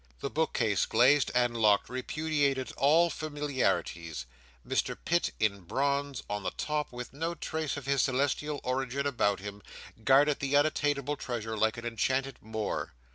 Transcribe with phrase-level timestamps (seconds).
[0.19, 4.25] The bookcase, glazed and locked, repudiated all familiarities.
[4.67, 9.41] Mr Pitt, in bronze, on the top, with no trace of his celestial origin about
[9.41, 9.61] him,
[10.03, 12.93] guarded the unattainable treasure like an enchanted Moor.